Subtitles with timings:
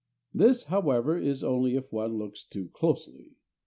[0.33, 3.35] This, however, is only if one looks too closely.